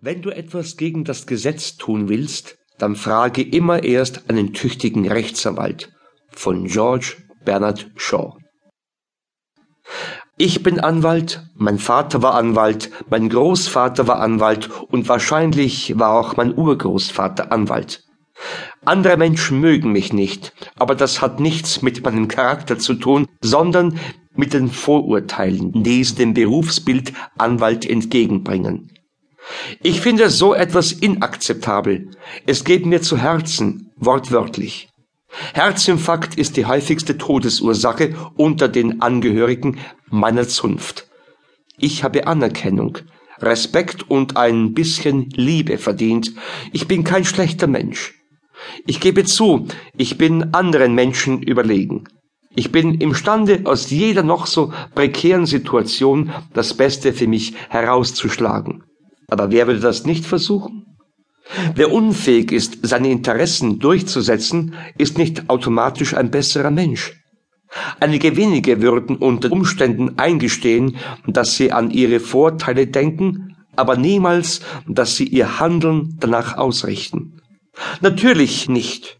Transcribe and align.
Wenn 0.00 0.20
du 0.20 0.30
etwas 0.30 0.76
gegen 0.76 1.04
das 1.04 1.26
Gesetz 1.26 1.76
tun 1.76 2.10
willst, 2.10 2.58
dann 2.78 2.96
frage 2.96 3.42
immer 3.42 3.82
erst 3.82 4.28
einen 4.28 4.52
tüchtigen 4.52 5.08
Rechtsanwalt. 5.08 5.90
Von 6.30 6.66
George 6.66 7.16
Bernard 7.46 7.90
Shaw. 7.96 8.34
Ich 10.36 10.62
bin 10.62 10.80
Anwalt, 10.80 11.48
mein 11.54 11.78
Vater 11.78 12.20
war 12.20 12.34
Anwalt, 12.34 12.90
mein 13.08 13.30
Großvater 13.30 14.06
war 14.06 14.20
Anwalt 14.20 14.68
und 14.88 15.08
wahrscheinlich 15.08 15.98
war 15.98 16.12
auch 16.12 16.36
mein 16.36 16.54
Urgroßvater 16.54 17.50
Anwalt. 17.50 18.04
Andere 18.84 19.16
Menschen 19.16 19.60
mögen 19.60 19.92
mich 19.92 20.12
nicht, 20.12 20.52
aber 20.76 20.94
das 20.94 21.22
hat 21.22 21.40
nichts 21.40 21.80
mit 21.80 22.04
meinem 22.04 22.28
Charakter 22.28 22.78
zu 22.78 22.94
tun, 22.94 23.26
sondern 23.40 23.98
mit 24.34 24.52
den 24.52 24.68
Vorurteilen, 24.68 25.82
die 25.82 26.04
sie 26.04 26.16
dem 26.16 26.34
Berufsbild 26.34 27.14
Anwalt 27.38 27.88
entgegenbringen. 27.88 28.92
Ich 29.82 30.00
finde 30.00 30.30
so 30.30 30.54
etwas 30.54 30.92
inakzeptabel. 30.92 32.10
Es 32.46 32.64
geht 32.64 32.86
mir 32.86 33.02
zu 33.02 33.16
Herzen, 33.16 33.92
wortwörtlich. 33.96 34.88
Herzinfarkt 35.54 36.36
ist 36.36 36.56
die 36.56 36.66
häufigste 36.66 37.18
Todesursache 37.18 38.14
unter 38.36 38.68
den 38.68 39.02
Angehörigen 39.02 39.78
meiner 40.08 40.48
Zunft. 40.48 41.08
Ich 41.78 42.04
habe 42.04 42.26
Anerkennung, 42.26 42.98
Respekt 43.40 44.10
und 44.10 44.36
ein 44.36 44.72
bisschen 44.72 45.28
Liebe 45.30 45.78
verdient. 45.78 46.32
Ich 46.72 46.88
bin 46.88 47.04
kein 47.04 47.24
schlechter 47.24 47.66
Mensch. 47.66 48.14
Ich 48.86 49.00
gebe 49.00 49.24
zu, 49.24 49.66
ich 49.96 50.16
bin 50.16 50.54
anderen 50.54 50.94
Menschen 50.94 51.42
überlegen. 51.42 52.04
Ich 52.54 52.72
bin 52.72 52.94
imstande, 52.94 53.60
aus 53.64 53.90
jeder 53.90 54.22
noch 54.22 54.46
so 54.46 54.72
prekären 54.94 55.44
Situation 55.44 56.32
das 56.54 56.72
Beste 56.72 57.12
für 57.12 57.26
mich 57.26 57.54
herauszuschlagen. 57.68 58.85
Aber 59.28 59.50
wer 59.50 59.66
würde 59.66 59.80
das 59.80 60.04
nicht 60.04 60.24
versuchen? 60.24 60.98
Wer 61.74 61.92
unfähig 61.92 62.52
ist, 62.52 62.78
seine 62.82 63.10
Interessen 63.10 63.78
durchzusetzen, 63.78 64.74
ist 64.98 65.16
nicht 65.18 65.48
automatisch 65.48 66.14
ein 66.14 66.30
besserer 66.30 66.70
Mensch. 66.70 67.14
Einige 68.00 68.36
wenige 68.36 68.80
würden 68.80 69.16
unter 69.16 69.52
Umständen 69.52 70.18
eingestehen, 70.18 70.96
dass 71.26 71.56
sie 71.56 71.72
an 71.72 71.90
ihre 71.90 72.20
Vorteile 72.20 72.86
denken, 72.86 73.56
aber 73.74 73.96
niemals, 73.96 74.60
dass 74.88 75.16
sie 75.16 75.26
ihr 75.26 75.60
Handeln 75.60 76.16
danach 76.18 76.56
ausrichten. 76.56 77.40
Natürlich 78.00 78.68
nicht. 78.68 79.18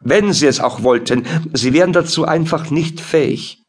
Wenn 0.00 0.32
sie 0.32 0.46
es 0.46 0.60
auch 0.60 0.82
wollten, 0.82 1.26
sie 1.52 1.72
wären 1.72 1.92
dazu 1.92 2.24
einfach 2.24 2.70
nicht 2.70 3.00
fähig. 3.00 3.59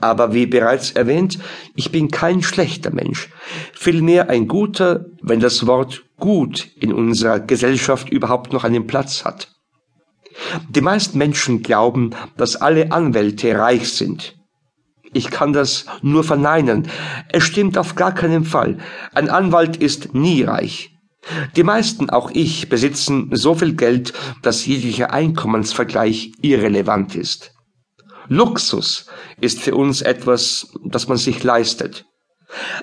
Aber 0.00 0.32
wie 0.32 0.46
bereits 0.46 0.92
erwähnt, 0.92 1.38
ich 1.74 1.92
bin 1.92 2.10
kein 2.10 2.42
schlechter 2.42 2.92
Mensch, 2.92 3.28
vielmehr 3.72 4.30
ein 4.30 4.48
guter, 4.48 5.06
wenn 5.22 5.40
das 5.40 5.66
Wort 5.66 6.04
gut 6.18 6.68
in 6.76 6.92
unserer 6.92 7.40
Gesellschaft 7.40 8.10
überhaupt 8.10 8.52
noch 8.52 8.64
einen 8.64 8.86
Platz 8.86 9.24
hat. 9.24 9.48
Die 10.68 10.80
meisten 10.80 11.18
Menschen 11.18 11.62
glauben, 11.62 12.10
dass 12.36 12.56
alle 12.56 12.92
Anwälte 12.92 13.58
reich 13.58 13.92
sind. 13.92 14.36
Ich 15.12 15.30
kann 15.30 15.52
das 15.52 15.86
nur 16.02 16.22
verneinen. 16.22 16.88
Es 17.32 17.42
stimmt 17.44 17.76
auf 17.76 17.96
gar 17.96 18.14
keinen 18.14 18.44
Fall. 18.44 18.78
Ein 19.12 19.28
Anwalt 19.28 19.76
ist 19.76 20.14
nie 20.14 20.44
reich. 20.44 20.90
Die 21.56 21.64
meisten, 21.64 22.10
auch 22.10 22.30
ich, 22.30 22.68
besitzen 22.68 23.28
so 23.32 23.54
viel 23.54 23.74
Geld, 23.74 24.12
dass 24.42 24.64
jeglicher 24.66 25.12
Einkommensvergleich 25.12 26.32
irrelevant 26.40 27.14
ist. 27.16 27.52
Luxus 28.32 29.06
ist 29.40 29.58
für 29.60 29.74
uns 29.74 30.02
etwas, 30.02 30.68
das 30.84 31.08
man 31.08 31.18
sich 31.18 31.42
leistet. 31.42 32.06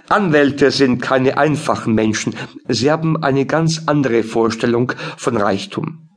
Anwälte 0.10 0.72
sind 0.72 1.02
keine 1.02 1.38
einfachen 1.38 1.96
Menschen, 1.96 2.36
sie 2.68 2.92
haben 2.92 3.24
eine 3.24 3.46
ganz 3.46 3.84
andere 3.86 4.24
Vorstellung 4.24 4.92
von 5.16 5.38
Reichtum. 5.38 6.10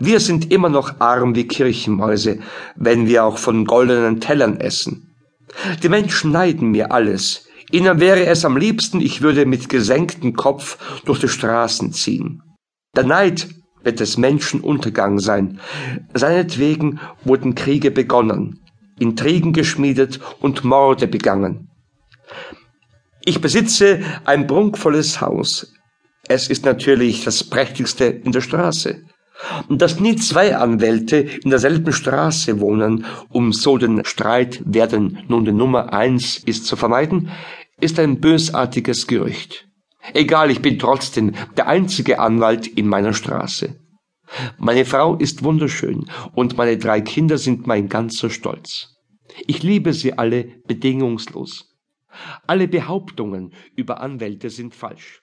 Wir 0.00 0.18
sind 0.18 0.50
immer 0.50 0.68
noch 0.68 0.98
arm 0.98 1.36
wie 1.36 1.46
Kirchenmäuse, 1.46 2.40
wenn 2.74 3.06
wir 3.06 3.24
auch 3.24 3.38
von 3.38 3.66
goldenen 3.66 4.20
Tellern 4.20 4.58
essen. 4.58 5.14
Die 5.84 5.88
Menschen 5.88 6.32
neiden 6.32 6.72
mir 6.72 6.90
alles. 6.90 7.46
Ihnen 7.70 8.00
wäre 8.00 8.26
es 8.26 8.44
am 8.44 8.56
liebsten, 8.56 9.00
ich 9.00 9.22
würde 9.22 9.46
mit 9.46 9.68
gesenktem 9.68 10.34
Kopf 10.34 10.76
durch 11.04 11.20
die 11.20 11.28
Straßen 11.28 11.92
ziehen. 11.92 12.42
Der 12.96 13.04
Neid 13.04 13.46
wird 13.86 14.00
des 14.00 14.18
Menschen 14.18 14.60
Untergang 14.60 15.18
sein. 15.20 15.60
Seinetwegen 16.12 17.00
wurden 17.24 17.54
Kriege 17.54 17.90
begonnen, 17.90 18.60
Intrigen 18.98 19.52
geschmiedet 19.52 20.20
und 20.40 20.64
Morde 20.64 21.06
begangen. 21.06 21.68
Ich 23.24 23.40
besitze 23.40 24.00
ein 24.24 24.46
prunkvolles 24.46 25.20
Haus. 25.20 25.72
Es 26.28 26.48
ist 26.48 26.64
natürlich 26.64 27.24
das 27.24 27.44
prächtigste 27.44 28.04
in 28.04 28.32
der 28.32 28.40
Straße. 28.40 29.02
Und 29.68 29.82
dass 29.82 30.00
nie 30.00 30.16
zwei 30.16 30.56
Anwälte 30.56 31.16
in 31.16 31.50
derselben 31.50 31.92
Straße 31.92 32.60
wohnen, 32.60 33.04
um 33.28 33.52
so 33.52 33.78
den 33.78 34.04
Streit, 34.04 34.62
wer 34.64 34.86
denn 34.86 35.18
nun 35.28 35.44
die 35.44 35.52
Nummer 35.52 35.92
eins 35.92 36.38
ist, 36.38 36.66
zu 36.66 36.76
vermeiden, 36.76 37.30
ist 37.80 37.98
ein 37.98 38.20
bösartiges 38.20 39.06
Gerücht. 39.06 39.68
Egal, 40.14 40.50
ich 40.50 40.62
bin 40.62 40.78
trotzdem 40.78 41.34
der 41.56 41.66
einzige 41.66 42.18
Anwalt 42.20 42.66
in 42.66 42.86
meiner 42.86 43.12
Straße. 43.12 43.74
Meine 44.58 44.84
Frau 44.84 45.16
ist 45.16 45.42
wunderschön 45.44 46.10
und 46.34 46.56
meine 46.56 46.78
drei 46.78 47.00
Kinder 47.00 47.38
sind 47.38 47.66
mein 47.66 47.88
ganzer 47.88 48.30
Stolz. 48.30 48.96
Ich 49.46 49.62
liebe 49.62 49.92
sie 49.92 50.16
alle 50.18 50.44
bedingungslos. 50.66 51.76
Alle 52.46 52.68
Behauptungen 52.68 53.52
über 53.74 54.00
Anwälte 54.00 54.50
sind 54.50 54.74
falsch. 54.74 55.22